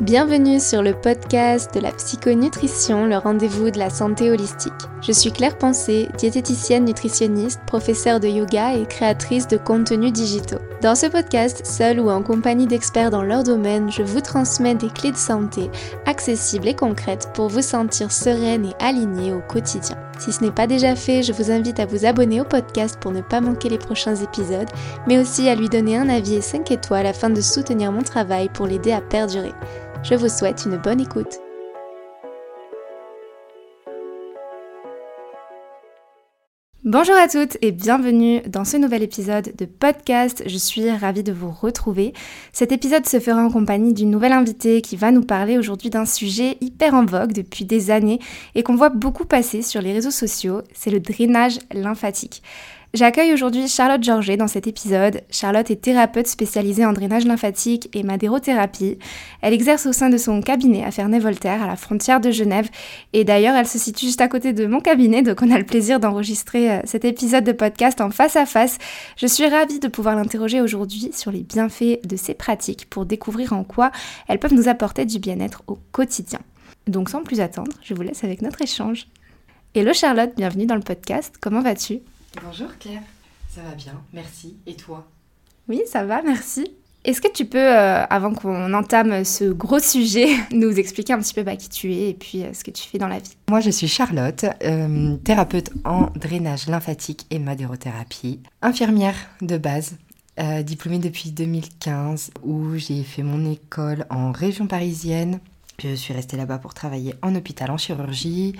[0.00, 4.72] Bienvenue sur le podcast de la psychonutrition, le rendez-vous de la santé holistique.
[5.02, 10.60] Je suis Claire Pensée, diététicienne nutritionniste, professeure de yoga et créatrice de contenus digitaux.
[10.82, 14.88] Dans ce podcast, seule ou en compagnie d'experts dans leur domaine, je vous transmets des
[14.88, 15.70] clés de santé
[16.06, 19.96] accessibles et concrètes pour vous sentir sereine et alignée au quotidien.
[20.18, 23.12] Si ce n'est pas déjà fait, je vous invite à vous abonner au podcast pour
[23.12, 24.68] ne pas manquer les prochains épisodes,
[25.06, 28.48] mais aussi à lui donner un avis et 5 étoiles afin de soutenir mon travail
[28.48, 29.52] pour l'aider à perdurer.
[30.02, 31.38] Je vous souhaite une bonne écoute.
[36.84, 40.42] Bonjour à toutes et bienvenue dans ce nouvel épisode de podcast.
[40.46, 42.12] Je suis ravie de vous retrouver.
[42.52, 46.06] Cet épisode se fera en compagnie d'une nouvelle invitée qui va nous parler aujourd'hui d'un
[46.06, 48.18] sujet hyper en vogue depuis des années
[48.56, 52.42] et qu'on voit beaucoup passer sur les réseaux sociaux, c'est le drainage lymphatique.
[52.94, 55.22] J'accueille aujourd'hui Charlotte Georget dans cet épisode.
[55.30, 58.98] Charlotte est thérapeute spécialisée en drainage lymphatique et madérothérapie.
[59.40, 62.68] Elle exerce au sein de son cabinet à Ferney-Voltaire, à la frontière de Genève.
[63.14, 65.64] Et d'ailleurs, elle se situe juste à côté de mon cabinet, donc on a le
[65.64, 68.76] plaisir d'enregistrer euh, cet épisode de podcast en face à face.
[69.16, 73.54] Je suis ravie de pouvoir l'interroger aujourd'hui sur les bienfaits de ces pratiques pour découvrir
[73.54, 73.90] en quoi
[74.28, 76.40] elles peuvent nous apporter du bien-être au quotidien.
[76.86, 79.06] Donc sans plus attendre, je vous laisse avec notre échange.
[79.74, 81.36] Hello Charlotte, bienvenue dans le podcast.
[81.40, 82.00] Comment vas-tu?
[82.40, 83.02] Bonjour Claire,
[83.54, 84.56] ça va bien, merci.
[84.66, 85.06] Et toi?
[85.68, 86.64] Oui, ça va, merci.
[87.04, 91.34] Est-ce que tu peux, euh, avant qu'on entame ce gros sujet, nous expliquer un petit
[91.34, 93.36] peu bah, qui tu es et puis euh, ce que tu fais dans la vie?
[93.50, 99.96] Moi, je suis Charlotte, euh, thérapeute en drainage lymphatique et madérothérapie, infirmière de base,
[100.64, 105.38] diplômée depuis 2015, où j'ai fait mon école en région parisienne.
[105.78, 108.54] Je suis restée là-bas pour travailler en hôpital en chirurgie.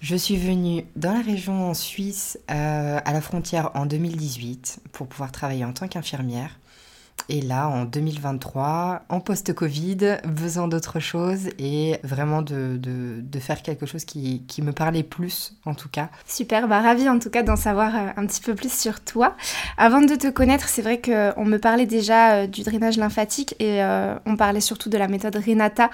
[0.00, 5.08] Je suis venue dans la région en Suisse, euh, à la frontière en 2018, pour
[5.08, 6.58] pouvoir travailler en tant qu'infirmière.
[7.30, 13.84] Et là, en 2023, en post-Covid, besoin d'autre chose et vraiment de, de, faire quelque
[13.84, 16.08] chose qui, qui, me parlait plus, en tout cas.
[16.26, 19.36] Super, bah ravie en tout cas d'en savoir euh, un petit peu plus sur toi.
[19.76, 23.82] Avant de te connaître, c'est vrai qu'on me parlait déjà euh, du drainage lymphatique et
[23.82, 25.90] euh, on parlait surtout de la méthode Renata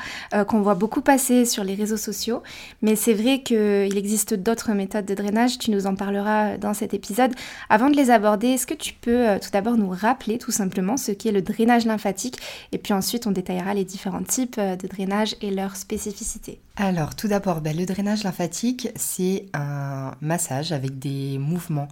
[0.46, 2.42] qu'on voit beaucoup passer sur les réseaux sociaux.
[2.80, 6.94] Mais c'est vrai qu'il existe d'autres méthodes de drainage, tu nous en parleras dans cet
[6.94, 7.32] épisode.
[7.68, 11.12] Avant de les aborder, est-ce que tu peux tout d'abord nous rappeler tout simplement ce
[11.12, 12.38] qui le drainage lymphatique.
[12.72, 16.60] Et puis ensuite, on détaillera les différents types euh, de drainage et leurs spécificités.
[16.76, 21.88] Alors, tout d'abord, ben, le drainage lymphatique, c'est un massage avec des mouvements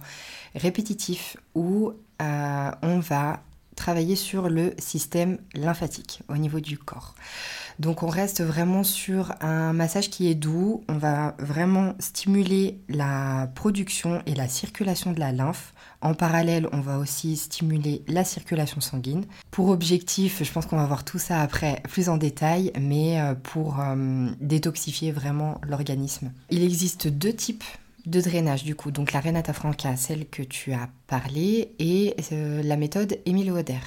[0.55, 3.41] répétitifs où euh, on va
[3.75, 7.15] travailler sur le système lymphatique au niveau du corps.
[7.79, 13.49] Donc on reste vraiment sur un massage qui est doux, on va vraiment stimuler la
[13.55, 18.81] production et la circulation de la lymphe en parallèle, on va aussi stimuler la circulation
[18.81, 19.25] sanguine.
[19.51, 23.35] Pour objectif, je pense qu'on va voir tout ça après plus en détail, mais euh,
[23.35, 26.31] pour euh, détoxifier vraiment l'organisme.
[26.49, 27.63] Il existe deux types
[28.05, 32.61] de drainage du coup, donc la Renata Franca, celle que tu as parlé, et euh,
[32.61, 33.79] la méthode Émile Vauder.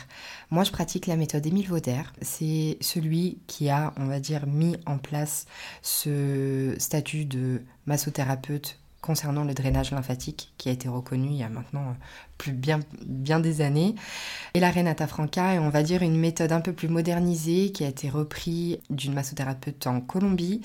[0.51, 4.77] Moi je pratique la méthode Émile Vauder, c'est celui qui a, on va dire, mis
[4.87, 5.47] en place
[5.83, 11.49] ce statut de massothérapeute concernant le drainage lymphatique qui a été reconnu il y a
[11.49, 11.97] maintenant
[12.39, 13.95] plus bien, bien des années.
[14.55, 17.85] Et la Renata Franca est, on va dire, une méthode un peu plus modernisée qui
[17.85, 20.63] a été reprise d'une massothérapeute en Colombie.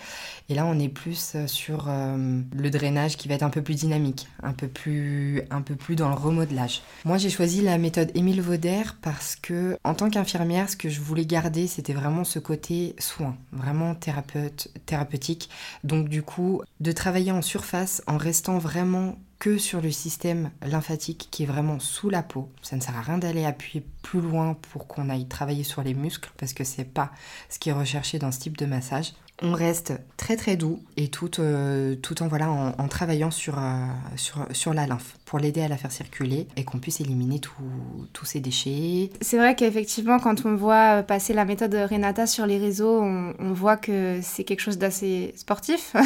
[0.50, 3.76] Et là, on est plus sur euh, le drainage qui va être un peu plus
[3.76, 6.82] dynamique, un peu plus, un peu plus dans le remodelage.
[7.06, 11.02] Moi, j'ai choisi la méthode Émile Vauder parce que, en tant qu'infirmière, ce que je
[11.02, 15.50] voulais garder, c'était vraiment ce côté soin, vraiment thérapeute, thérapeutique.
[15.84, 21.28] Donc, du coup, de travailler en surface en restant vraiment que sur le système lymphatique
[21.32, 22.52] qui est vraiment sous la peau.
[22.62, 25.96] Ça ne sert à rien d'aller appuyer plus loin pour qu'on aille travailler sur les
[25.96, 27.10] muscles parce que c'est pas
[27.50, 31.08] ce qui est recherché dans ce type de massage on reste très très doux et
[31.08, 35.62] tout, euh, tout en, voilà, en, travaillant sur, euh, sur, sur, la lymphe pour l'aider
[35.62, 39.10] à la faire circuler et qu'on puisse éliminer tous ces déchets.
[39.22, 43.78] C'est vrai qu'effectivement, quand on voit passer la méthode Renata sur les réseaux, on, voit
[43.78, 45.96] que c'est quelque chose d'assez sportif.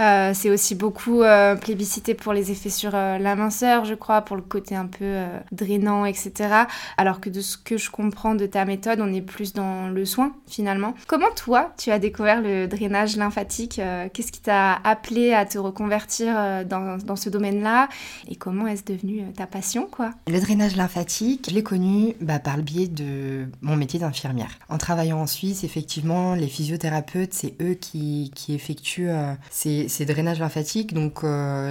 [0.00, 1.22] Euh, c'est aussi beaucoup
[1.60, 5.16] plébiscité pour les effets sur la minceur, je crois, pour le côté un peu
[5.52, 6.64] drainant, etc.
[6.96, 10.04] Alors que de ce que je comprends de ta méthode, on est plus dans le
[10.04, 10.94] soin finalement.
[11.06, 13.78] Comment toi, tu as découvert le drainage lymphatique.
[13.78, 17.88] Euh, qu'est-ce qui t'a appelé à te reconvertir euh, dans, ce domaine-là
[18.28, 20.12] et comment est-ce devenu ta passion quoi?
[20.28, 24.58] Le drainage lymphatique, je l'ai connu bah, par le biais de mon métier d'infirmière.
[24.68, 29.10] En travaillant en Suisse, effectivement, les physiothérapeutes, c'est eux qui, effectuent
[29.50, 30.94] ces, drainages lymphatiques.
[30.94, 31.24] Donc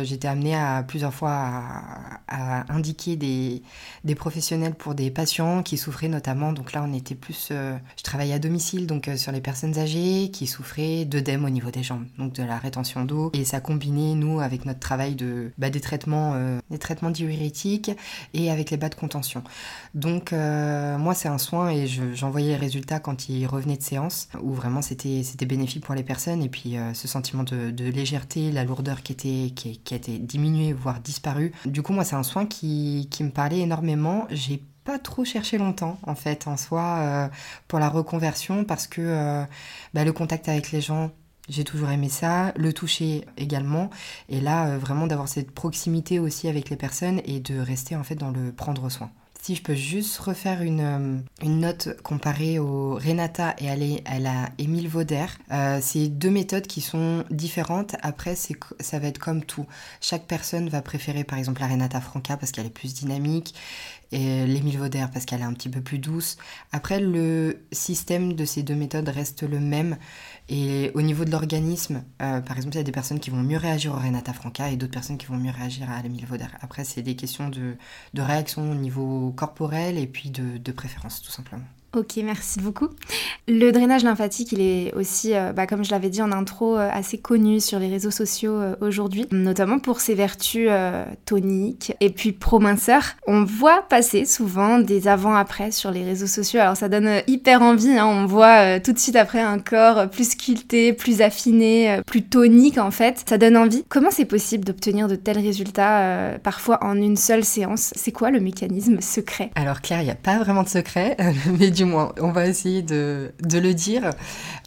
[0.03, 1.51] j'étais amenée à plusieurs fois
[2.27, 3.61] à, indiquer des,
[4.03, 6.53] des, professionnels pour des patients qui souffraient notamment.
[6.53, 7.49] Donc là, on était plus...
[7.49, 11.83] je travaillais à domicile, donc sur les personnes âgées qui souffraient d'œdème au niveau des
[11.83, 13.31] jambes, donc de la rétention d'eau.
[13.33, 17.91] Et ça combinait, nous, avec notre travail de, bah, des, traitements, euh, des traitements diurétiques
[18.33, 19.43] et avec les bas de contention.
[19.93, 23.83] Donc, euh, moi, c'est un soin et j'en voyais les résultats quand ils revenaient de
[23.83, 26.41] séance, où vraiment c'était bénéfique pour les personnes.
[26.41, 30.99] Et puis, euh, ce sentiment de, légèreté, la lourdeur qui, était, qui, qui diminuée, voire
[30.99, 31.51] disparue.
[31.65, 34.27] Du coup, moi, c'est un soin qui, qui me parlait énormément.
[34.29, 37.27] J'ai pas trop cherché longtemps en fait en soi euh,
[37.67, 39.43] pour la reconversion parce que euh,
[39.93, 41.11] bah, le contact avec les gens
[41.49, 43.89] j'ai toujours aimé ça, le toucher également,
[44.29, 48.03] et là euh, vraiment d'avoir cette proximité aussi avec les personnes et de rester en
[48.03, 49.09] fait dans le prendre soin.
[49.41, 53.69] Si je peux juste refaire une, une note comparée au Renata et
[54.05, 55.25] à la Émile Vauder,
[55.81, 57.95] c'est deux méthodes qui sont différentes.
[58.03, 59.65] Après, ça va être comme tout.
[59.99, 63.55] Chaque personne va préférer par exemple la Renata Franca parce qu'elle est plus dynamique
[64.11, 66.37] et l'Émile Vauder parce qu'elle est un petit peu plus douce.
[66.71, 69.97] Après, le système de ces deux méthodes reste le même.
[70.49, 73.41] Et au niveau de l'organisme, euh, par exemple, il y a des personnes qui vont
[73.41, 76.47] mieux réagir au Renata Franca et d'autres personnes qui vont mieux réagir à l'Émile Vauder.
[76.61, 77.75] Après, c'est des questions de,
[78.13, 81.65] de, réaction au niveau corporel et puis de, de préférence, tout simplement.
[81.93, 82.87] Ok, merci beaucoup.
[83.49, 86.87] Le drainage lymphatique, il est aussi, euh, bah, comme je l'avais dit en intro, euh,
[86.89, 90.69] assez connu sur les réseaux sociaux euh, aujourd'hui, notamment pour ses vertus
[91.25, 93.03] toniques et puis pro-minceur.
[93.27, 97.97] On voit passer souvent des avant-après sur les réseaux sociaux, alors ça donne hyper envie,
[97.97, 98.05] hein.
[98.05, 102.91] on voit tout de suite après un corps plus sculpté, plus affiné, plus tonique en
[102.91, 103.25] fait.
[103.27, 103.83] Ça donne envie.
[103.89, 107.91] Comment c'est possible d'obtenir de tels résultats, parfois en une seule séance?
[107.95, 109.51] C'est quoi le mécanisme secret?
[109.55, 111.17] Alors Claire, il n'y a pas vraiment de secret,
[111.59, 114.11] mais du moins, on va essayer de, le dire.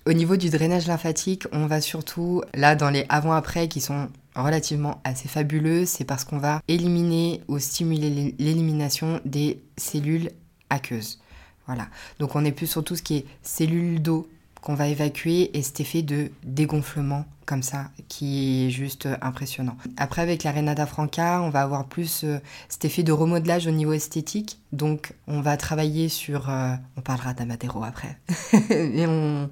[0.05, 5.01] Au niveau du drainage lymphatique, on va surtout, là, dans les avant-après qui sont relativement
[5.05, 10.31] assez fabuleux, c'est parce qu'on va éliminer ou stimuler l'élimination des cellules
[10.71, 11.21] aqueuses.
[11.67, 11.87] Voilà.
[12.19, 14.29] Donc on est plus sur tout ce qui est cellules d'eau
[14.65, 19.77] qu'on va évacuer et cet effet de dégonflement comme ça qui est juste impressionnant.
[19.99, 22.39] Après avec la Renata Franca, on va avoir plus euh,
[22.71, 24.59] cet effet de remodelage au niveau esthétique.
[24.73, 28.19] Donc on va travailler sur euh, on parlera d'Amadero après.
[28.71, 29.51] et on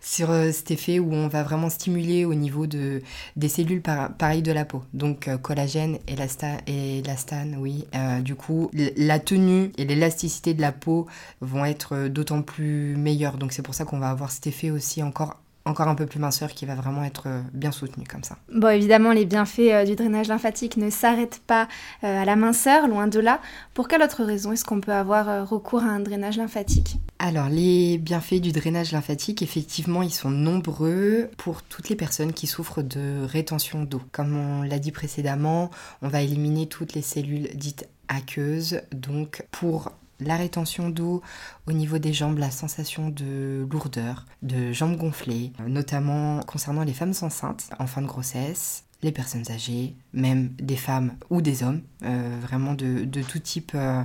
[0.00, 3.02] sur euh, cet effet où on va vraiment stimuler au niveau de,
[3.36, 4.82] des cellules par, pareilles de la peau.
[4.94, 7.86] Donc euh, collagène, et élastane, oui.
[7.94, 11.06] Euh, du coup, la tenue et l'élasticité de la peau
[11.40, 13.36] vont être d'autant plus meilleures.
[13.36, 16.18] Donc c'est pour ça qu'on va avoir cet effet aussi encore encore un peu plus
[16.18, 18.36] minceur qui va vraiment être euh, bien soutenu comme ça.
[18.52, 21.68] Bon, évidemment, les bienfaits euh, du drainage lymphatique ne s'arrêtent pas
[22.02, 23.40] euh, à la minceur, loin de là.
[23.74, 26.96] Pour quelle autre raison est-ce qu'on peut avoir recours à un drainage lymphatique?
[27.18, 32.46] Alors, les bienfaits du drainage lymphatique, effectivement, ils sont nombreux pour toutes les personnes qui
[32.46, 34.00] souffrent de rétention d'eau.
[34.12, 35.70] Comme on l'a dit précédemment,
[36.00, 38.80] on va éliminer toutes les cellules dites aqueuses.
[38.92, 41.22] Donc, pour la rétention d'eau
[41.66, 47.14] au niveau des jambes, la sensation de lourdeur, de jambes gonflées, notamment concernant les femmes
[47.22, 52.38] enceintes en fin de grossesse, les personnes âgées, même des femmes ou des hommes, euh,
[52.40, 53.72] vraiment de, tout type.
[53.74, 54.02] Euh,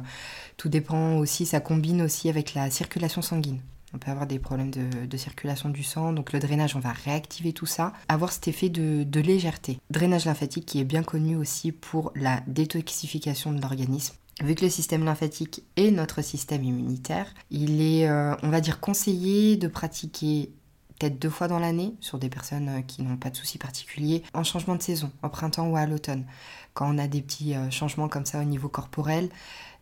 [0.57, 3.59] tout dépend aussi, ça combine aussi avec la circulation sanguine.
[3.93, 7.53] On peut avoir des problèmes de, circulation du sang, donc le drainage, on va réactiver
[7.53, 9.79] tout ça, avoir cet effet de, de légèreté.
[9.89, 14.69] Drainage lymphatique qui est bien connu aussi pour la détoxification de l'organisme Vu que le
[14.69, 20.51] système lymphatique est notre système immunitaire, il est, euh, on va dire, conseillé de pratiquer
[20.99, 24.23] peut-être deux fois dans l'année sur des personnes euh, qui n'ont pas de soucis particuliers
[24.33, 26.25] en changement de saison, au printemps ou à l'automne.
[26.73, 29.29] Quand on a des petits euh, changements comme ça au niveau corporel,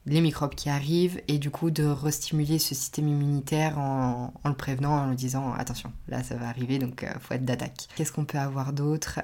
[0.06, 4.92] les microbes qui arrivent et du coup de restimuler ce système immunitaire en, le prévenant,
[4.92, 7.88] en lui disant attention, là ça va arriver donc il faut être d'attaque.
[7.96, 9.22] Qu'est-ce qu'on peut avoir d'autre?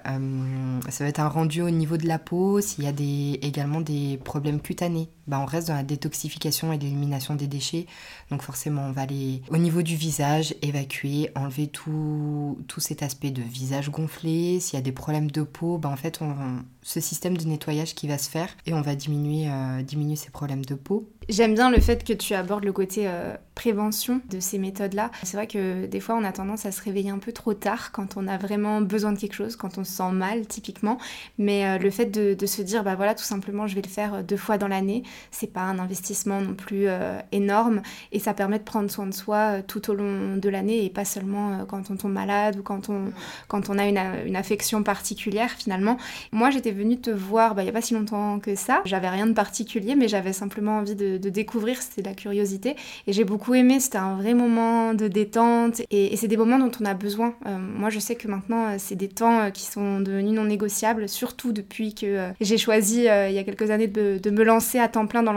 [0.89, 3.81] Ça va être un rendu au niveau de la peau, s'il y a des, également
[3.81, 7.85] des problèmes cutanés, bah, on reste dans la détoxification et l'élimination des déchets.
[8.31, 13.29] Donc forcément, on va aller au niveau du visage, évacuer, enlever tout, tout cet aspect
[13.29, 14.59] de visage gonflé.
[14.59, 16.33] S'il y a des problèmes de peau, bah, en fait, on,
[16.81, 20.31] ce système de nettoyage qui va se faire et on va diminuer, euh, diminuer ces
[20.31, 21.09] problèmes de peau.
[21.29, 25.11] J'aime bien le fait que tu abordes le côté euh, prévention de ces méthodes-là.
[25.21, 27.91] C'est vrai que des fois, on a tendance à se réveiller un peu trop tard
[27.91, 30.97] quand on a vraiment besoin de quelque chose, quand on se sent mal, typiquement.
[31.37, 34.15] Mais euh, le fait de, se dire, bah voilà, tout simplement, je vais le faire
[34.15, 36.87] euh, deux fois dans l'année, c'est pas un investissement non plus
[37.31, 40.89] énorme et ça permet de prendre soin de soi tout au long de l'année et
[40.89, 43.11] pas seulement quand on tombe malade ou quand on,
[43.47, 45.97] quand on a une, affection particulière finalement.
[46.31, 48.81] Moi, j'étais venue te voir bah, il n'y a pas si longtemps que ça.
[48.85, 52.75] J'avais rien de particulier, mais j'avais simplement envie de de découvrir, c'était la curiosité.
[53.07, 55.81] Et j'ai beaucoup aimé, c'était un vrai moment de détente.
[55.91, 57.33] Et, c'est des moments dont on a besoin.
[57.45, 60.43] Euh, moi, je sais que maintenant, euh, c'est des temps euh, qui sont devenus non
[60.43, 64.87] négociables, surtout depuis que j'ai choisi, il y a quelques années, de, me lancer à
[64.87, 65.33] temps plein dans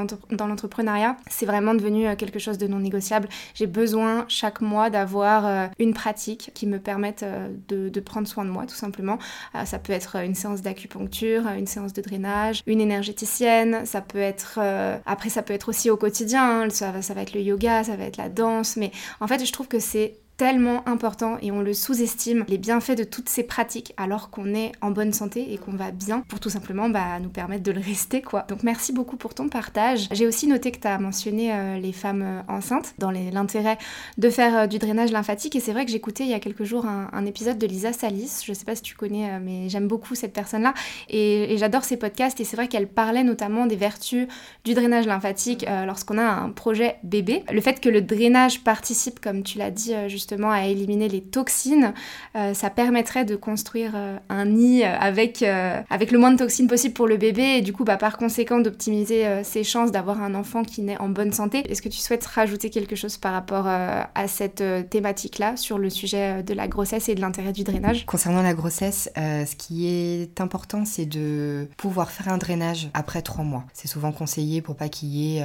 [0.46, 1.16] l'entrepreneuriat.
[1.30, 3.28] C'est vraiment devenu quelque chose de non négociable.
[3.54, 7.24] J'ai besoin chaque mois d'avoir une pratique qui me permette
[7.68, 9.18] de, de, prendre soin de moi, tout simplement.
[9.64, 14.60] ça peut être une séance d'acupuncture, une séance de drainage, une énergéticienne, ça peut être...
[15.06, 16.62] après, ça peut être aussi au quotidien.
[16.62, 16.70] Hein.
[16.70, 18.76] Ça, ça va être le yoga, ça va être la danse.
[18.76, 22.96] Mais en fait, je trouve que c'est tellement important et on le sous-estime, les bienfaits
[22.96, 26.40] de toutes ces pratiques alors qu'on est en bonne santé et qu'on va bien pour
[26.40, 28.44] tout simplement bah, nous permettre de le rester quoi.
[28.48, 30.08] Donc merci beaucoup pour ton partage.
[30.10, 33.78] J'ai aussi noté que tu as mentionné euh, les femmes euh, enceintes dans l'intérêt
[34.18, 36.64] de faire euh, du drainage lymphatique et c'est vrai que j'écoutais il y a quelques
[36.64, 40.16] jours un, épisode de Lisa Salis, je sais pas si tu connais mais j'aime beaucoup
[40.16, 40.74] cette personne là
[41.08, 44.26] et, j'adore ses podcasts et c'est vrai qu'elle parlait notamment des vertus
[44.64, 47.44] du drainage lymphatique lorsqu'on a un projet bébé.
[47.52, 51.94] Le fait que le drainage participe comme tu l'as dit justement à éliminer les toxines,
[52.36, 56.68] euh, ça permettrait de construire euh, un nid euh, avec, avec le moins de toxines
[56.68, 60.34] possible pour le bébé et du coup bah, par conséquent d'optimiser ses chances d'avoir un
[60.34, 61.64] enfant qui naît en bonne santé.
[61.68, 66.42] Est-ce que tu souhaites rajouter quelque chose par rapport à cette thématique-là sur le sujet
[66.42, 68.06] de la grossesse et de l'intérêt du drainage?
[68.06, 73.44] Concernant la grossesse, ce qui est important c'est de pouvoir faire un drainage après trois
[73.44, 73.64] mois.
[73.72, 75.44] C'est souvent conseillé pour pas qu'il y ait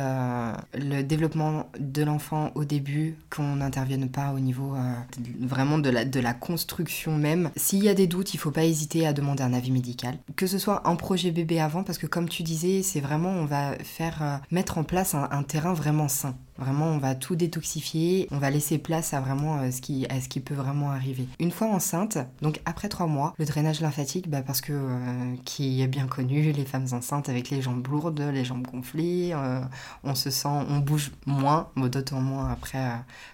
[0.73, 4.93] le développement de l'enfant au début, qu'on n'intervienne pas au niveau euh,
[5.39, 7.51] vraiment de la, de la construction même.
[7.55, 10.17] S'il y a des doutes, il faut pas hésiter à demander un avis médical.
[10.35, 13.45] Que ce soit un projet bébé avant, parce que comme tu disais, c'est vraiment, on
[13.45, 16.35] va faire euh, mettre en place un terrain vraiment sain.
[16.57, 20.19] Vraiment, on va tout détoxifier, on va laisser place à vraiment euh, ce, qui, à
[20.19, 21.27] ce qui peut vraiment arriver.
[21.39, 25.81] Une fois enceinte, donc après trois mois, le drainage lymphatique, bah parce que euh, qui
[25.81, 29.61] est bien connu, les femmes enceintes avec les jambes lourdes, les jambes gonflées, euh,
[30.03, 32.77] on se sent, on bouge moins, d'autant moins après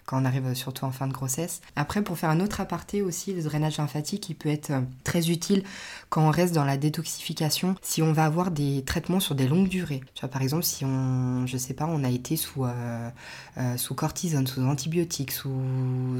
[0.05, 1.61] quand on arrive surtout en fin de grossesse.
[1.75, 4.71] Après, pour faire un autre aparté aussi, le drainage lymphatique, il peut être
[5.03, 5.63] très utile
[6.09, 9.69] quand on reste dans la détoxification, si on va avoir des traitements sur des longues
[9.69, 10.01] durées.
[10.13, 12.65] Tu vois, par exemple, si on, je sais pas, on a été sous
[13.77, 15.51] sous cortisone, sous antibiotiques, sous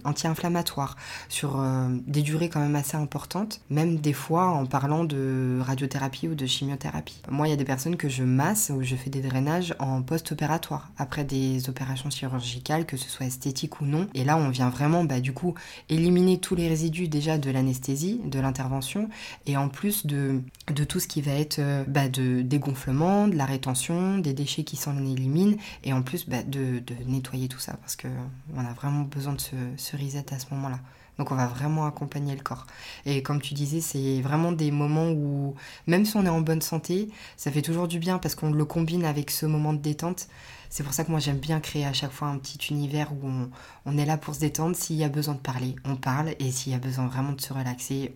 [0.03, 0.95] anti-inflammatoires,
[1.29, 6.27] sur euh, des durées quand même assez importantes, même des fois en parlant de radiothérapie
[6.27, 7.21] ou de chimiothérapie.
[7.29, 10.01] Moi, il y a des personnes que je masse ou je fais des drainages en
[10.01, 14.07] post-opératoire, après des opérations chirurgicales, que ce soit esthétique ou non.
[14.13, 15.53] Et là, on vient vraiment, bah, du coup,
[15.89, 19.09] éliminer tous les résidus déjà de l'anesthésie, de l'intervention,
[19.45, 20.41] et en plus de,
[20.73, 24.63] de tout ce qui va être euh, bah, de dégonflement, de la rétention, des déchets
[24.63, 28.07] qui s'en éliminent, et en plus bah, de, de nettoyer tout ça parce que
[28.55, 30.79] on a vraiment besoin de se, reset à ce moment-là.
[31.17, 32.65] Donc on va vraiment accompagner le corps.
[33.05, 35.53] Et comme tu disais, c'est vraiment des moments où,
[35.85, 38.65] même si on est en bonne santé, ça fait toujours du bien parce qu'on le
[38.65, 40.27] combine avec ce moment de détente.
[40.69, 43.29] C'est pour ça que moi j'aime bien créer à chaque fois un petit univers où
[43.85, 44.75] on, est là pour se détendre.
[44.75, 46.35] S'il y a besoin de parler, on parle.
[46.39, 48.13] Et s'il y a besoin vraiment de se relaxer,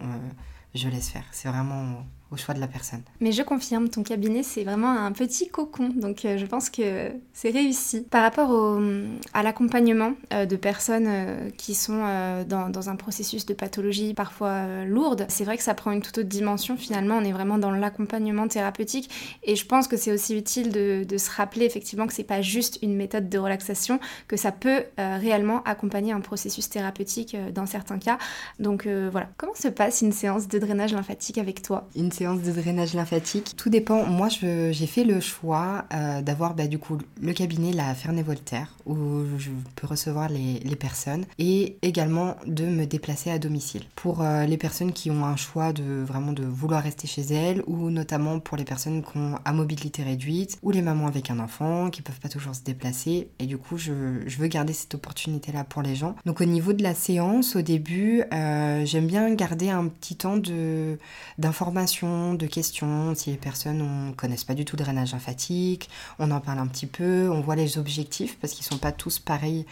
[0.73, 1.25] je laisse faire.
[1.31, 3.01] C'est vraiment au choix de la personne.
[3.21, 7.11] Mais je confirme, ton cabinet, c'est vraiment un petit cocon, donc euh, je pense que
[7.33, 8.01] c'est réussi.
[8.01, 8.81] Par rapport au,
[9.33, 11.97] à l'accompagnement euh, de personnes euh, qui sont
[12.47, 16.17] dans, dans, un processus de pathologie parfois lourde, c'est vrai que ça prend une toute
[16.17, 19.09] autre dimension finalement, on est vraiment dans l'accompagnement thérapeutique,
[19.43, 22.41] et je pense que c'est aussi utile de, de, se rappeler effectivement que c'est pas
[22.41, 27.99] juste une méthode de relaxation, que ça peut réellement accompagner un processus thérapeutique dans certains
[27.99, 28.17] cas.
[28.59, 31.87] Donc voilà, comment se passe une séance de drainage lymphatique avec toi?
[32.17, 33.53] De drainage lymphatique.
[33.55, 34.05] Tout dépend.
[34.05, 39.23] Moi, j'ai fait le choix euh, d'avoir bah, du coup le cabinet La Ferney-Voltaire où
[39.37, 43.83] je peux recevoir les, personnes et également de me déplacer à domicile.
[43.95, 47.63] Pour euh, les personnes qui ont un choix de vraiment de vouloir rester chez elles
[47.65, 51.39] ou notamment pour les personnes qui ont à mobilité réduite ou les mamans avec un
[51.39, 55.51] enfant qui peuvent pas toujours se déplacer et du coup je, veux garder cette opportunité
[55.51, 56.15] là pour les gens.
[56.25, 60.37] Donc au niveau de la séance, au début, euh, j'aime bien garder un petit temps
[61.39, 63.13] d'information de questions.
[63.15, 66.67] Si les personnes ne connaissent pas du tout le drainage lymphatique, on en parle un
[66.67, 69.65] petit peu, on voit les objectifs parce qu'ils ne sont pas tous pareils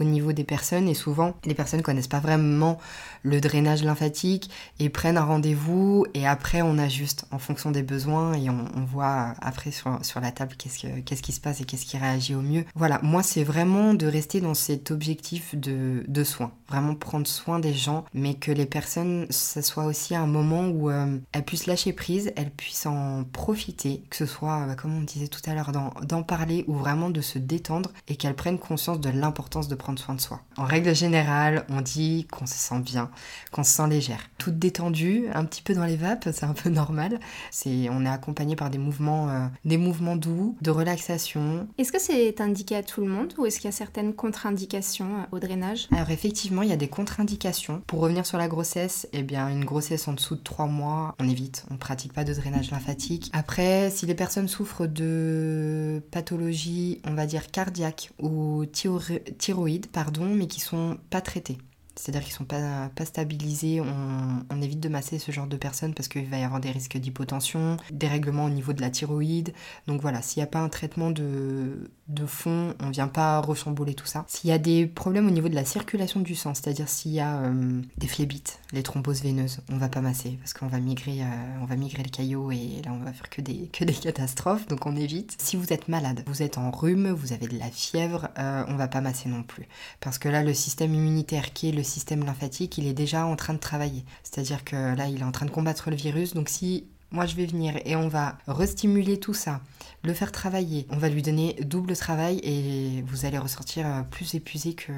[0.00, 0.88] au niveau des personnes.
[0.88, 2.78] Et souvent les personnes connaissent pas vraiment
[3.22, 6.06] le drainage lymphatique et prennent un rendez-vous.
[6.14, 10.32] Et après on ajuste en fonction des besoins et on, voit après sur, sur la
[10.32, 12.64] table qu'est-ce, que, qu'est-ce qui se passe et qu'est-ce qui réagit au mieux.
[12.74, 17.58] Voilà, moi c'est vraiment de rester dans cet objectif de, de soins, vraiment prendre soin
[17.58, 21.66] des gens mais que les personnes, ce soit aussi un moment où euh, elles puissent
[21.66, 25.54] lâcher prise, elles puissent en profiter, que ce soit, bah, comme on disait tout à
[25.54, 29.68] l'heure, d'en, d'en parler ou vraiment de se détendre et qu'elles prennent conscience de l'importance
[29.68, 30.40] de prendre soin de soi.
[30.56, 33.10] En règle générale, on dit qu'on se sent bien,
[33.52, 34.28] qu'on se sent légère.
[34.38, 37.18] Toute détendue, un petit peu dans les vapes, c'est un peu normal.
[37.50, 41.66] C'est, on est accompagné par des mouvements, euh, des mouvements doux, de relaxation.
[41.78, 45.06] Est-ce que c'est indiqué à tout le monde ou est-ce qu'il y a certaines contre-indications
[45.06, 45.88] euh, au drainage?
[45.92, 47.82] Alors effectivement, il y a des contre-indications.
[47.86, 51.28] Pour revenir sur la grossesse, eh bien une grossesse en dessous de 3 mois, on
[51.28, 53.30] évite, on ne pratique pas de drainage lymphatique.
[53.32, 60.46] Après, si les personnes souffrent de pathologies, on va dire cardiaques ou thyroïdes, pardon, mais
[60.46, 61.58] qui sont pas traités
[61.98, 66.08] c'est-à-dire qu'ils sont pas, pas stabilisés, on, évite de masser ce genre de personnes parce
[66.08, 69.52] qu'il va y avoir des risques d'hypotension, des règlements au niveau de la thyroïde.
[69.86, 73.94] Donc voilà, s'il n'y a pas un traitement de, de fond, on vient pas rechamboler
[73.94, 74.24] tout ça.
[74.26, 77.20] S'il y a des problèmes au niveau de la circulation du sang, c'est-à-dire s'il y
[77.20, 81.22] a euh, des phlébites, les thromboses veineuses, on va pas masser parce qu'on va migrer,
[81.22, 84.66] euh, va migrer le caillot et là on va faire que des, que des catastrophes,
[84.66, 85.36] donc on évite.
[85.40, 88.76] Si vous êtes malade, vous êtes en rhume, vous avez de la fièvre, euh, on
[88.76, 89.68] va pas masser non plus
[90.00, 93.36] parce que là le système immunitaire qui est le système lymphatique, il est déjà en
[93.36, 94.04] train de travailler.
[94.22, 96.34] C'est-à-dire que là, il est en train de combattre le virus.
[96.34, 99.60] Donc si moi je vais venir et on va restimuler tout ça,
[100.04, 100.86] le faire travailler.
[100.90, 104.92] On va lui donner double travail et vous allez ressortir euh, plus épuisé que,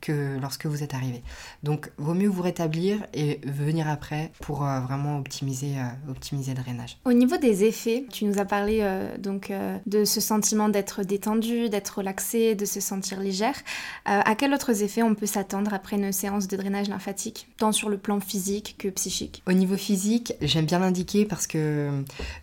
[0.00, 1.22] que lorsque vous êtes arrivé.
[1.62, 6.62] Donc, vaut mieux vous rétablir et venir après pour euh, vraiment optimiser, euh, optimiser le
[6.62, 6.98] drainage.
[7.04, 8.82] Au niveau des effets, tu nous as parlé
[9.18, 9.52] donc
[9.86, 13.54] de ce sentiment d'être détendu, d'être relaxé, de se sentir légère.
[14.04, 17.88] à quels autres effets on peut s'attendre après une séance de drainage lymphatique, tant sur
[17.88, 19.42] le plan physique que psychique?
[19.46, 21.90] Au niveau physique, j'aime bien l'indiquer parce que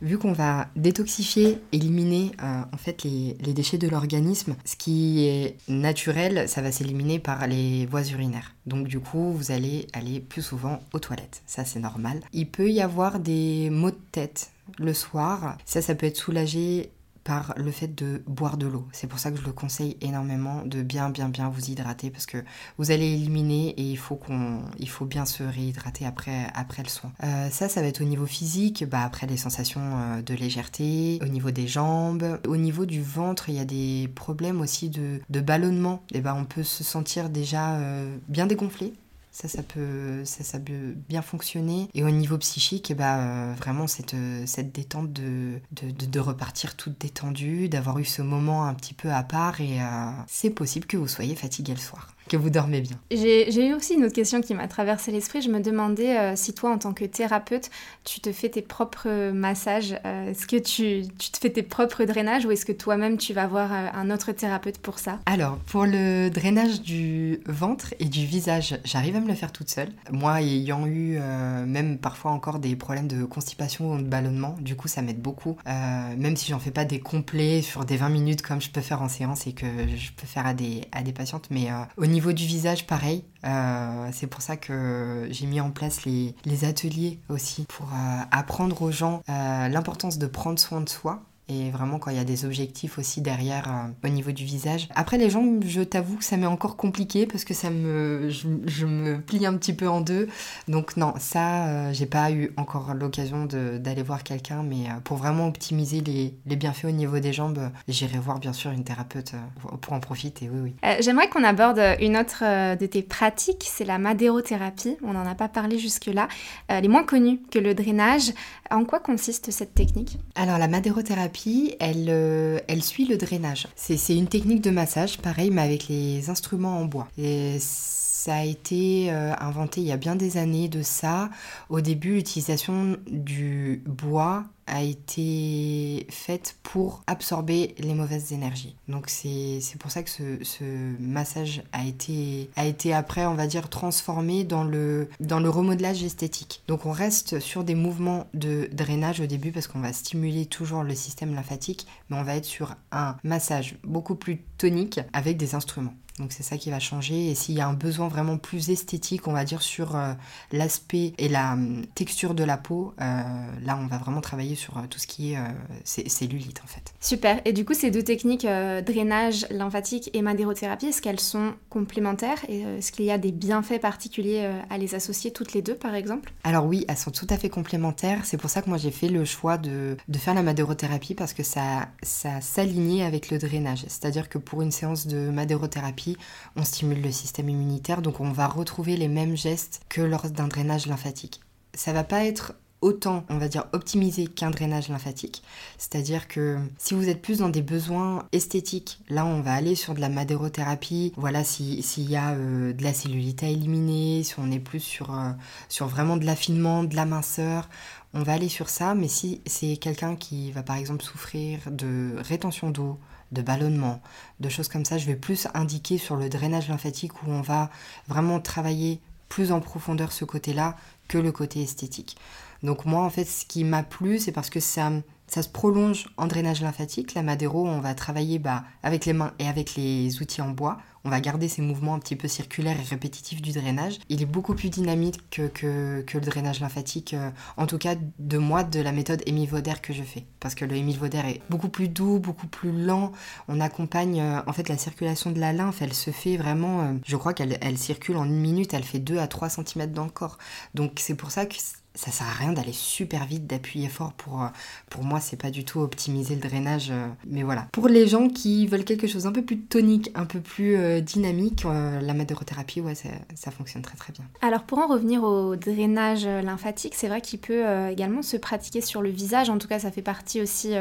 [0.01, 4.55] vu qu'on va détoxifier éliminer euh, en fait les, déchets de l'organisme.
[4.65, 8.55] Ce qui est naturel, ça va s'éliminer par les voies urinaires.
[8.65, 11.41] Donc du coup, vous allez aller plus souvent aux toilettes.
[11.45, 12.21] Ça, c'est normal.
[12.33, 15.57] Il peut y avoir des maux de tête le soir.
[15.65, 16.91] Ça, ça peut être soulagé
[17.29, 18.87] par le fait de boire de l'eau.
[18.91, 22.25] C'est pour ça que je le conseille énormément de bien bien bien vous hydrater parce
[22.25, 22.43] que
[22.79, 26.89] vous allez éliminer et il faut qu'on il faut bien se réhydrater après après le
[26.89, 27.11] soin.
[27.23, 31.19] Euh, ça ça va être au niveau physique, bah après les sensations euh, de légèreté,
[31.21, 35.21] au niveau des jambes, au niveau du ventre, il y a des problèmes aussi de,
[35.29, 36.01] de ballonnement.
[36.11, 38.93] Et bah on peut se sentir déjà euh, bien dégonflé
[39.31, 41.89] ça, ça peut, ça, peut bien fonctionner.
[41.93, 46.75] Et au niveau psychique, eh bah, euh, vraiment cette, cette détente de, de, de, repartir
[46.75, 49.61] toute détendue, d'avoir eu ce moment un petit peu à part.
[49.61, 49.85] Et euh,
[50.27, 52.97] c'est possible que vous soyez fatigué le soir que vous dormez bien.
[53.11, 55.41] J'ai eu aussi une autre question qui m'a traversé l'esprit.
[55.41, 57.69] Je me demandais euh, si toi, en tant que thérapeute,
[58.05, 59.99] tu te fais tes propres massages.
[60.05, 63.33] Euh, est-ce que tu, tu, te fais tes propres drainages ou est-ce que toi-même, tu
[63.33, 65.19] vas voir euh, un autre thérapeute pour ça?
[65.25, 69.69] Alors, pour le drainage du ventre et du visage, j'arrive à me le faire toute
[69.69, 69.89] seule.
[70.11, 71.19] Moi, ayant eu
[71.65, 75.57] même parfois encore des problèmes de constipation ou de ballonnement, du coup, ça m'aide beaucoup.
[75.65, 79.01] même si j'en fais pas des complets sur des 20 minutes comme je peux faire
[79.01, 82.18] en séance et que je peux faire à des, à des patientes, mais au niveau
[82.19, 83.23] niveau du visage, pareil.
[83.45, 88.81] Euh, c'est pour ça que j'ai mis en place les, ateliers aussi pour euh, apprendre
[88.81, 92.23] aux gens euh, l'importance de prendre soin de soi et vraiment quand il y a
[92.23, 94.87] des objectifs aussi derrière euh, au niveau du visage.
[94.95, 98.85] Après les jambes, je t'avoue que ça m'est encore compliqué parce que ça me je,
[98.85, 100.27] me plie un petit peu en deux.
[100.67, 105.17] Donc non, ça euh, j'ai pas eu encore l'occasion d'aller voir quelqu'un mais euh, pour
[105.17, 109.33] vraiment optimiser les, les, bienfaits au niveau des jambes, j'irai voir bien sûr une thérapeute
[109.81, 110.49] pour en profiter.
[110.51, 110.75] Oui oui.
[110.99, 112.43] J'aimerais qu'on aborde une autre
[112.75, 114.97] de tes pratiques, c'est la madérothérapie.
[115.03, 116.27] On n'en a pas parlé jusque-là.
[116.67, 118.33] elle est moins connue que le drainage.
[118.69, 120.17] En quoi consiste cette technique?
[120.35, 121.38] Alors la madérothérapie
[121.79, 123.67] elle, euh, elle suit le drainage.
[123.75, 127.07] C'est une technique de massage, pareil, mais avec les instruments en bois.
[127.17, 131.29] Et ça a été euh, inventé il y a bien des années de ça.
[131.69, 138.75] Au début, l'utilisation du bois a été faite pour absorber les mauvaises énergies.
[138.87, 140.63] Donc c'est pour ça que ce, ce,
[140.99, 146.03] massage a été, a été après, on va dire, transformé dans le, dans le remodelage
[146.03, 146.61] esthétique.
[146.67, 150.83] Donc on reste sur des mouvements de drainage au début parce qu'on va stimuler toujours
[150.83, 155.55] le système lymphatique, mais on va être sur un massage beaucoup plus tonique avec des
[155.55, 155.93] instruments.
[156.19, 157.29] Donc c'est ça qui va changer.
[157.29, 160.13] Et s'il y a un besoin vraiment plus esthétique, on va dire sur euh,
[160.51, 163.23] l'aspect et la hum, texture de la peau, euh,
[163.63, 166.93] là on va vraiment travailler sur euh, tout ce qui est cellulite en fait.
[166.99, 167.41] Super.
[167.45, 172.61] Et du coup ces deux techniques, drainage lymphatique et madérothérapie, est-ce qu'elles sont complémentaires et
[172.61, 176.33] est-ce qu'il y a des bienfaits particuliers à les associer toutes les deux par exemple?
[176.43, 178.25] Alors oui, elles sont tout à fait complémentaires.
[178.25, 181.33] C'est pour ça que moi j'ai fait le choix de, de faire la madérothérapie parce
[181.33, 183.85] que ça, ça s'alignait avec le drainage.
[183.87, 186.17] C'est-à-dire que pour une séance de madérothérapie,
[186.55, 190.47] on stimule le système immunitaire, donc on va retrouver les mêmes gestes que lors d'un
[190.47, 191.41] drainage lymphatique.
[191.73, 195.43] Ça va pas être autant, on va dire, optimisé qu'un drainage lymphatique.
[195.77, 199.93] C'est-à-dire que si vous êtes plus dans des besoins esthétiques, là on va aller sur
[199.93, 201.13] de la madérothérapie.
[201.17, 205.13] Voilà, s'il y a euh, de la cellulite à éliminer, si on est plus sur,
[205.13, 205.31] euh,
[205.67, 207.69] sur vraiment de l'affinement, de la minceur,
[208.13, 208.95] on va aller sur ça.
[208.95, 212.97] Mais si c'est quelqu'un qui va par exemple souffrir de rétention d'eau,
[213.31, 214.01] de ballonnement,
[214.39, 214.97] de choses comme ça.
[214.97, 217.69] Je vais plus indiquer sur le drainage lymphatique où on va
[218.07, 220.75] vraiment travailler plus en profondeur ce côté-là
[221.07, 222.17] que le côté esthétique.
[222.63, 224.91] Donc moi, en fait, ce qui m'a plu, c'est parce que ça,
[225.27, 227.13] ça se prolonge en drainage lymphatique.
[227.13, 230.79] La Madero, on va travailler bah, avec les mains et avec les outils en bois.
[231.05, 233.99] On va garder ces mouvements un petit peu circulaires et répétitifs du drainage.
[234.09, 238.37] Il est beaucoup plus dynamique que, que, le drainage lymphatique, euh, en tout cas de
[238.37, 240.25] moi, de la méthode Émile Vauder que je fais.
[240.41, 243.13] Parce que le Émile Vauder est beaucoup plus doux, beaucoup plus lent.
[243.47, 246.93] On accompagne, euh, en fait, la circulation de la lymphe, elle se fait vraiment, euh,
[247.05, 250.03] je crois qu'elle elle circule en une minute, elle fait 2 à 3 cm dans
[250.03, 250.37] le corps.
[250.73, 251.55] Donc c'est pour ça que
[251.95, 254.47] ça sert à rien d'aller super vite, d'appuyer fort pour, euh,
[254.89, 256.91] pour moi, c'est pas du tout optimiser le drainage.
[256.91, 257.67] Euh, mais voilà.
[257.71, 261.01] Pour les gens qui veulent quelque chose un peu plus tonique, un peu plus euh,
[261.01, 264.23] dynamique, la madérothérapie, ouais, ça, fonctionne très très bien.
[264.41, 269.01] Alors pour en revenir au drainage lymphatique, c'est vrai qu'il peut également se pratiquer sur
[269.01, 269.49] le visage.
[269.49, 270.73] En tout cas, ça fait partie aussi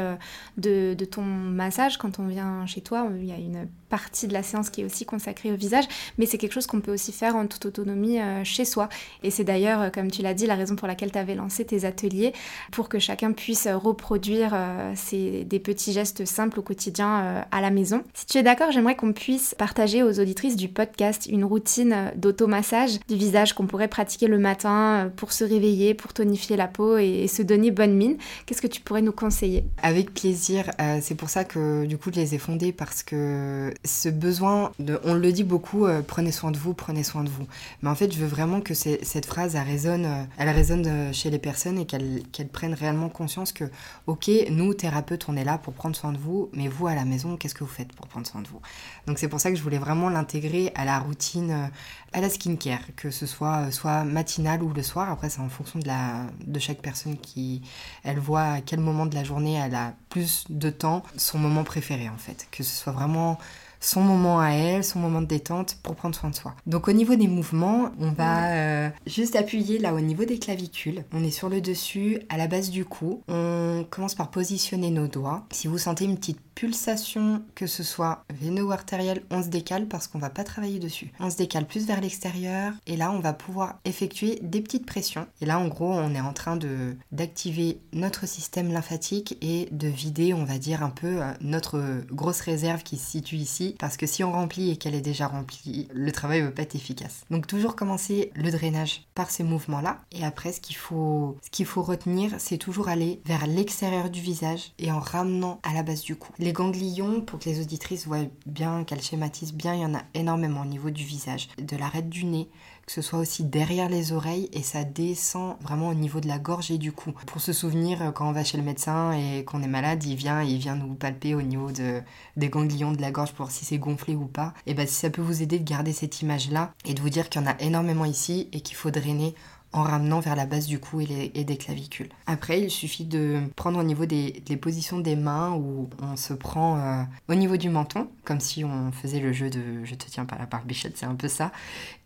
[0.57, 1.97] de, de ton massage.
[1.97, 4.85] Quand on vient chez toi, il y a une partie de la séance qui est
[4.85, 5.85] aussi consacrée au visage,
[6.17, 8.89] mais c'est quelque chose qu'on peut aussi faire en toute autonomie chez soi.
[9.23, 11.85] Et c'est d'ailleurs, comme tu l'as dit, la raison pour laquelle tu avais lancé tes
[11.85, 12.33] ateliers
[12.71, 17.61] pour que chacun puisse reproduire euh, ces, des petits gestes simples au quotidien euh, à
[17.61, 18.03] la maison.
[18.13, 22.99] Si tu es d'accord, j'aimerais qu'on puisse partager aux auditrices du podcast une routine d'automassage
[23.07, 26.97] du visage qu'on pourrait pratiquer le matin euh, pour se réveiller, pour tonifier la peau
[26.97, 28.17] et, se donner bonne mine.
[28.45, 29.63] Qu'est-ce que tu pourrais nous conseiller?
[29.83, 30.71] Avec plaisir.
[31.01, 34.99] c'est pour ça que du coup je les ai fondés parce que ce besoin, de,
[35.03, 37.47] on le dit beaucoup, prenez soin de vous, prenez soin de vous.
[37.81, 41.29] Mais en fait, je veux vraiment que cette phrase, elle résonne, elle résonne euh, chez
[41.29, 43.65] les personnes et qu'elles prennent réellement conscience que,
[44.07, 47.05] ok, nous, thérapeutes, on est là pour prendre soin de vous, mais vous, à la
[47.05, 48.61] maison, qu'est-ce que vous faites pour prendre soin de vous?
[49.07, 51.67] Donc c'est pour ça que je voulais vraiment l'intégrer à la routine, euh,
[52.13, 55.09] à la skincare, que ce soit euh, soit matinale ou le soir.
[55.09, 57.61] Après, c'est en fonction de, la, de chaque personne qui,
[58.03, 61.63] elle voit à quel moment de la journée elle a plus de temps, son moment
[61.63, 62.47] préféré en fait.
[62.51, 63.37] Que ce soit vraiment
[63.79, 66.55] son moment à elle, son moment de détente pour prendre soin de soi.
[66.65, 71.03] Donc au niveau des mouvements, on va euh, juste appuyer là au niveau des clavicules.
[71.13, 73.23] On est sur le dessus, à la base du cou.
[73.27, 75.45] On commence par positionner nos doigts.
[75.51, 79.87] Si vous sentez une petite pulsation, que ce soit véno ou artérielle, on se décale
[79.87, 81.09] parce qu'on va pas travailler dessus.
[81.21, 85.25] On se décale plus vers l'extérieur et là on va pouvoir effectuer des petites pressions.
[85.39, 89.87] Et là en gros on est en train de d'activer notre système lymphatique et de
[89.87, 93.95] vider on va dire un peu euh, notre grosse réserve qui se situe ici parce
[93.95, 96.75] que si on remplit et qu'elle est déjà remplie, le travail ne va pas être
[96.75, 97.23] efficace.
[97.29, 101.51] Donc toujours commencer le drainage par ces mouvements là et après ce qu'il faut ce
[101.51, 105.83] qu'il faut retenir c'est toujours aller vers l'extérieur du visage et en ramenant à la
[105.83, 106.33] base du cou.
[106.53, 110.61] Ganglions, pour que les auditrices voient bien, qu'elles schématisent bien, il y en a énormément
[110.61, 112.49] au niveau du visage, de l'arête du nez,
[112.85, 116.39] que ce soit aussi derrière les oreilles et ça descend vraiment au niveau de la
[116.39, 117.11] gorge et du cou.
[117.27, 120.15] Pour se souvenir, euh, quand on va chez le médecin et qu'on est malade, il
[120.15, 122.01] vient, il vient nous palper au niveau de,
[122.35, 124.55] des ganglions de la gorge pour voir si c'est gonflé ou pas.
[124.65, 127.29] Et bien si ça peut vous aider de garder cette image-là et de vous dire
[127.29, 129.35] qu'il y en a énormément ici et qu'il faut drainer
[129.71, 132.09] en ramenant vers la base du cou et, des clavicules.
[132.25, 136.77] Après, il suffit de prendre au niveau des, positions des mains où on se prend
[136.77, 140.25] euh, au niveau du menton, comme si on faisait le jeu de je te tiens
[140.25, 141.51] par la barbichette, c'est un peu ça.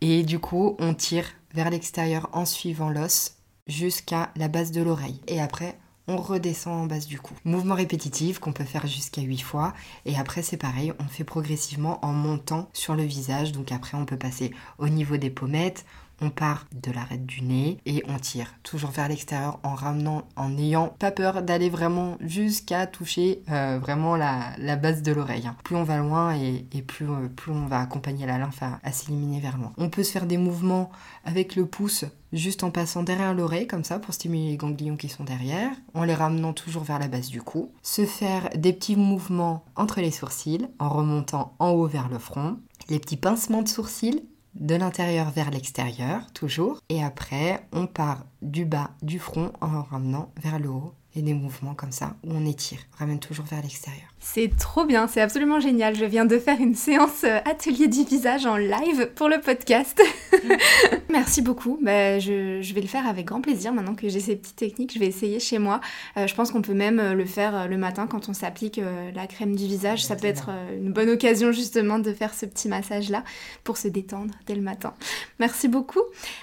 [0.02, 5.22] Et du coup, on tire vers l'extérieur en suivant l'os jusqu'à la base de l'oreille.
[5.28, 7.34] Et après, on redescend en base du cou.
[7.46, 9.74] Mouvement répétitif qu'on peut faire jusqu'à 8 fois.
[10.06, 13.52] Et après, c'est pareil, on fait progressivement en montant sur le visage.
[13.54, 15.86] Donc après, on peut passer au niveau des pommettes,
[16.22, 20.50] On part de l'arête du nez et on tire toujours vers l'extérieur en ramenant, en
[20.50, 25.48] n'ayant pas peur d'aller vraiment jusqu'à toucher euh, vraiment la, base de l'oreille.
[25.48, 25.56] Hein.
[25.64, 28.92] Plus on va loin et, plus, euh, plus on va accompagner la lymphe à, à
[28.92, 29.74] s'éliminer vers loin.
[29.78, 30.92] On peut se faire des mouvements
[31.26, 35.08] avec le pouce juste en passant derrière l'oreille comme ça pour stimuler les ganglions qui
[35.08, 37.72] sont derrière, en les ramenant toujours vers la base du cou.
[37.84, 42.58] Se faire des petits mouvements entre les sourcils en remontant en haut vers le front.
[42.90, 44.24] Les petits pincements de sourcils
[44.56, 46.80] de l'intérieur vers l'extérieur, toujours.
[46.90, 50.94] Et après, on part du bas du front en ramenant vers le haut.
[51.16, 54.13] Et des mouvements comme ça où on étire, ramène toujours vers l'extérieur.
[54.26, 55.96] C'est trop bien, c'est absolument génial.
[55.96, 60.02] Je viens de faire une séance euh, atelier du visage en live pour le podcast.
[61.10, 61.78] Merci beaucoup.
[61.82, 64.94] Bah, je, vais le faire avec grand plaisir maintenant que j'ai ces petites techniques.
[64.94, 65.82] Je vais essayer chez moi.
[66.16, 68.80] Euh, je pense qu'on peut même euh, le faire le matin quand on s'applique
[69.14, 70.06] la crème du visage.
[70.06, 73.24] Ça peut être une bonne occasion justement de faire ce petit massage-là
[73.66, 74.94] pour se détendre dès le matin.
[75.40, 76.02] Merci beaucoup.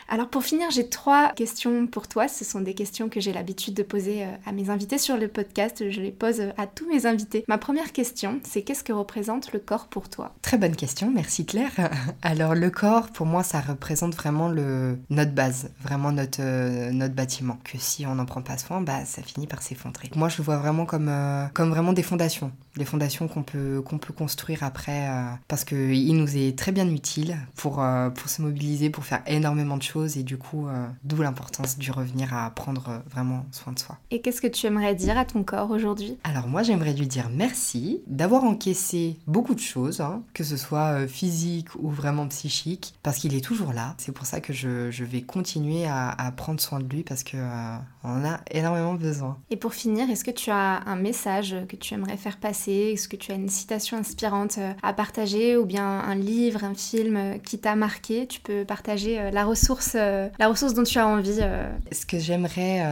[0.08, 2.28] Alors pour finir, j'ai trois questions pour toi.
[2.28, 5.90] Ce sont des questions que j'ai l'habitude de poser à mes invités sur le podcast.
[5.90, 7.44] Je les pose à tous mes invités.
[7.70, 10.34] Première question, c'est qu'est-ce que représente le corps pour toi?
[10.42, 11.70] Très bonne question, merci Claire.
[12.22, 17.14] Alors le corps, pour moi, ça représente vraiment le, notre base, vraiment notre, euh, notre
[17.14, 17.58] bâtiment.
[17.62, 20.10] Que si on n'en prend pas soin, bah, ça finit par s'effondrer.
[20.16, 22.50] Moi, je le vois vraiment comme, euh, comme vraiment des fondations.
[22.76, 26.88] Des fondations qu'on peut, qu'on peut construire après, euh, parce qu'il nous est très bien
[26.88, 27.82] utile pour,
[28.14, 30.68] pour se mobiliser, pour faire énormément de choses, et du coup,
[31.04, 33.98] d'où l'importance du revenir à prendre vraiment soin de soi.
[34.10, 36.16] Et qu'est-ce que tu aimerais dire à ton corps aujourd'hui?
[36.24, 41.00] Alors moi, j'aimerais lui dire merci d'avoir encaissé beaucoup de choses, hein, que ce soit
[41.00, 43.94] euh, physique ou vraiment psychique, parce qu'il est toujours là.
[43.98, 47.76] C'est pour ça que je, vais continuer à, prendre soin de lui parce qu'on euh,
[48.04, 49.38] en a énormément besoin.
[49.50, 52.59] Et pour finir, est-ce que tu as un message que tu aimerais faire passer?
[52.68, 56.74] Est-ce que tu as une citation inspirante euh, à partager ou bien un livre, un
[56.74, 61.40] film qui t'a marqué Tu peux partager la ressource, la ressource dont tu as envie.
[61.92, 62.82] Ce que j'aimerais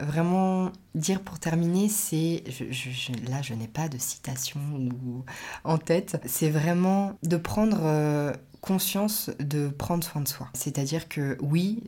[0.00, 2.44] vraiment dire pour terminer, c'est,
[3.28, 4.60] là je n'ai pas de citation
[5.04, 5.24] ou
[5.64, 10.48] en tête, c'est vraiment de prendre euh, conscience de prendre soin de soi.
[10.52, 11.82] C'est-à-dire que oui,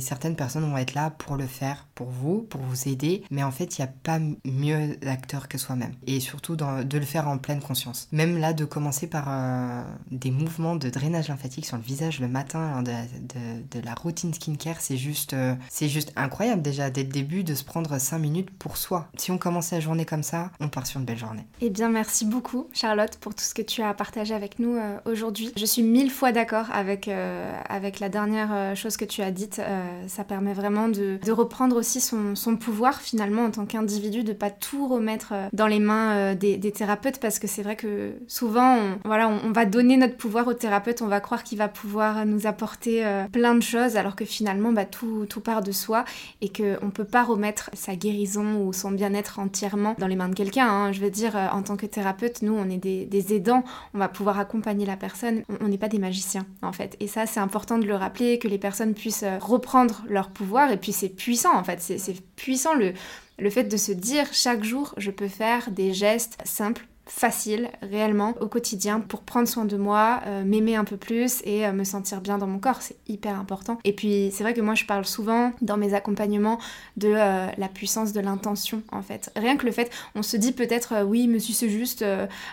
[0.00, 3.50] certaines personnes vont être là pour le faire pour vous, pour vous aider, mais en
[3.50, 5.92] fait, il n'y a pas mieux d'acteur que soi-même.
[6.06, 8.08] Et surtout de le faire en pleine conscience.
[8.12, 12.28] Même là, de commencer par euh, des mouvements de drainage lymphatique sur le visage le
[12.28, 17.08] matin de, de, la routine skincare, c'est juste, euh, c'est juste incroyable déjà dès le
[17.08, 19.08] début de se prendre 5 minutes pour soi.
[19.16, 21.44] Si on commence la journée comme ça, on part sur une belle journée.
[21.60, 24.98] Eh bien, merci beaucoup Charlotte pour tout ce que tu as partagé avec nous euh,
[25.04, 25.52] aujourd'hui.
[25.56, 29.30] Je suis mille fois d'accord avec, euh, avec la dernière euh, chose que tu as
[29.30, 29.60] dite.
[30.06, 34.32] Ça permet vraiment de, de reprendre aussi son, son, pouvoir finalement en tant qu'individu, de
[34.32, 38.98] pas tout remettre dans les mains des, thérapeutes parce que c'est vrai que souvent, on,
[39.04, 42.46] voilà, on, va donner notre pouvoir au thérapeute, on va croire qu'il va pouvoir nous
[42.46, 46.04] apporter plein de choses alors que finalement, bah, tout, tout part de soi
[46.40, 48.19] et qu'on peut pas remettre sa guérison
[48.62, 50.68] ou son bien-être entièrement dans les mains de quelqu'un.
[50.68, 50.92] Hein.
[50.92, 54.38] Je veux dire, en tant que thérapeute, nous, on est des, aidants, on va pouvoir
[54.38, 56.96] accompagner la personne, on n'est pas des magiciens en fait.
[57.00, 60.72] Et ça, c'est important de le rappeler, que les personnes puissent euh, reprendre leur pouvoir.
[60.72, 64.94] Et puis c'est puissant en fait, c'est puissant le fait de se dire chaque jour,
[64.96, 70.20] je peux faire des gestes simples facile réellement au quotidien pour prendre soin de moi,
[70.26, 72.80] euh, m'aimer un peu plus et euh, me sentir bien dans mon corps.
[72.80, 73.78] C'est hyper important.
[73.84, 76.58] Et puis c'est vrai que moi je parle souvent dans mes accompagnements
[76.96, 79.32] de euh, la puissance de l'intention en fait.
[79.34, 82.04] Rien que le fait, on se dit peut-être oui, monsieur c'est juste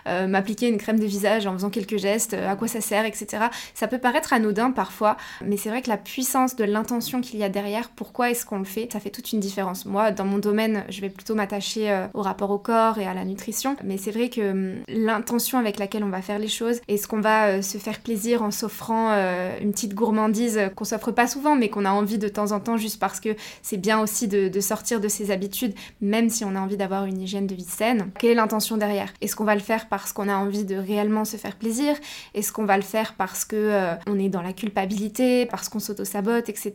[0.05, 3.45] m'appliquer une crème de visage en faisant quelques gestes, à quoi ça sert, etc.
[3.73, 7.43] Ça peut paraître anodin parfois, mais c'est vrai que la puissance de l'intention qu'il y
[7.43, 9.85] a derrière, pourquoi est-ce qu'on le fait, ça fait toute une différence.
[9.85, 13.25] Moi dans mon domaine, je vais plutôt m'attacher au rapport au corps et à la
[13.25, 17.07] nutrition, mais c'est vrai que euh, l'intention avec laquelle on va faire les choses Est-ce
[17.07, 21.27] qu'on va euh, se faire plaisir en s'offrant euh, une petite gourmandise qu'on s'offre pas
[21.27, 24.27] souvent mais qu'on a envie de temps en temps juste parce que c'est bien aussi
[24.27, 27.63] de, sortir de ses habitudes même si on a envie d'avoir une hygiène de vie
[27.63, 29.13] saine Quelle est l'intention derrière?
[29.21, 31.95] Est-ce qu'on va le faire parce qu'on a envie de réellement se faire plaisir?
[32.33, 36.49] Est-ce qu'on va le faire parce que on est dans la culpabilité, parce qu'on s'auto-sabote,
[36.49, 36.73] etc.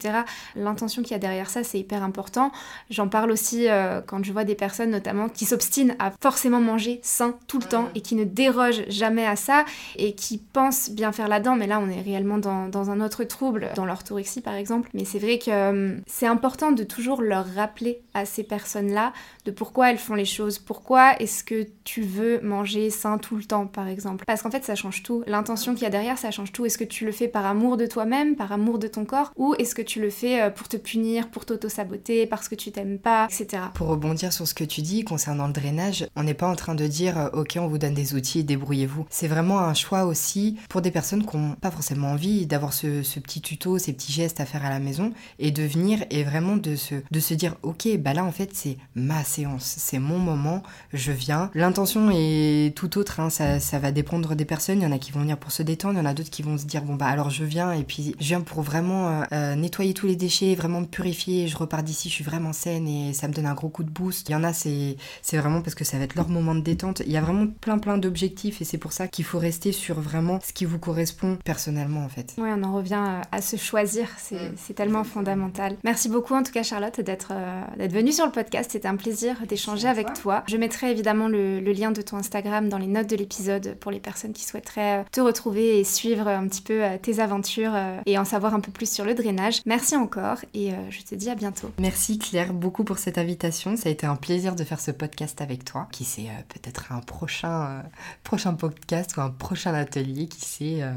[0.57, 2.53] L'intention qu'il y a derrière ça, c'est hyper important.
[2.91, 3.67] J'en parle aussi
[4.07, 8.01] quand je vois des personnes notamment qui s'obstinent à forcément manger sain tout temps et
[8.01, 9.64] qui ne dérogent jamais à ça
[9.96, 13.25] et qui pensent bien faire là-dedans, mais là on est réellement dans, dans un autre
[13.25, 14.88] trouble, dans l'orthorexie par exemple.
[14.94, 19.12] Mais c'est vrai que euh, c'est important de toujours leur rappeler à ces personnes-là
[19.44, 23.44] de pourquoi elles font les choses, pourquoi est-ce que tu veux manger sain tout le
[23.44, 24.25] temps par exemple.
[24.27, 26.64] Parce qu'en fait ça change tout, l'intention qu'il y a derrière ça change tout.
[26.64, 29.55] Est-ce que tu le fais par amour de toi-même, par amour de ton corps, ou
[29.59, 32.98] est-ce que tu le fais euh, pour te punir, pour t'auto-saboter, parce que tu t'aimes
[32.98, 33.64] pas, etc.
[33.75, 36.75] Pour rebondir sur ce que tu dis concernant le drainage, on n'est pas en train
[36.75, 39.07] de dire euh, ok on vous donne des outils, débrouillez-vous.
[39.11, 43.03] C'est vraiment un choix aussi pour des personnes qui n'ont pas forcément envie d'avoir ce,
[43.21, 46.57] petit tuto, ces petits gestes à faire à la maison et de venir et vraiment
[46.57, 50.62] de se, dire, ok, bah là en fait c'est ma séance, c'est mon moment,
[50.93, 51.51] je viens.
[51.55, 54.81] L'intention est tout autre, hein, ça, ça va dépendre des personnes.
[54.81, 56.31] Il y en a qui vont venir pour se détendre, il y en a d'autres
[56.31, 59.09] qui vont se dire, bon bah alors je viens et puis je viens pour vraiment
[59.09, 62.53] euh, euh, nettoyer tous les déchets, vraiment me purifier, je repars d'ici, je suis vraiment
[62.53, 64.29] saine et ça me donne un gros coup de boost.
[64.29, 64.97] Il y en a, c'est
[65.33, 67.03] vraiment parce que ça va être leur moment de détente.
[67.07, 70.01] Il y a vraiment plein plein d'objectifs et c'est pour ça qu'il faut rester sur
[70.01, 72.35] vraiment ce qui vous correspond personnellement en fait.
[72.38, 74.37] Oui, on en revient à se choisir, mm.
[74.57, 75.77] c'est tellement fondamental.
[75.85, 78.97] Merci beaucoup en tout cas Charlotte d'être euh, d'être venue sur le podcast, c'était un
[78.97, 80.42] plaisir d'échanger avec toi.
[80.49, 84.01] Je mettrai évidemment le, lien de ton Instagram dans les notes de l'épisode pour les
[84.01, 87.73] personnes qui souhaiteraient te retrouver et suivre un petit peu tes aventures
[88.05, 89.62] et en savoir un peu plus sur le drainage.
[89.64, 91.71] Merci encore et je te dis à bientôt.
[91.79, 93.77] Merci Claire beaucoup pour cette invitation.
[93.77, 95.88] Ça a été un plaisir de faire ce podcast avec toi.
[95.90, 97.83] Qui euh, peut-être un prochain, euh,
[98.25, 100.93] prochain podcast ou un prochain atelier, qui sait, euh,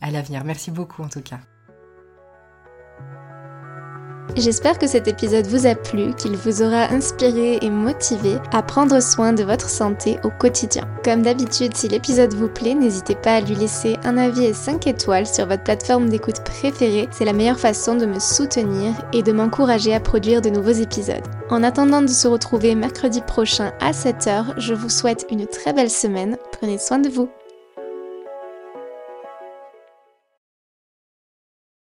[0.00, 0.42] à l'avenir.
[0.42, 1.40] Merci beaucoup en tout cas.
[4.36, 9.00] J'espère que cet épisode vous a plu, qu'il vous aura inspiré et motivé à prendre
[9.00, 10.86] soin de votre santé au quotidien.
[11.02, 14.86] Comme d'habitude, si l'épisode vous plaît, n'hésitez pas à lui laisser un avis et 5
[14.88, 17.08] étoiles sur votre plateforme d'écoute préférée.
[17.12, 21.26] C'est la meilleure façon de me soutenir et de m'encourager à produire de nouveaux épisodes.
[21.48, 25.90] En attendant de se retrouver mercredi prochain à 7h, je vous souhaite une très belle
[25.90, 26.36] semaine.
[26.52, 27.30] Prenez soin de vous.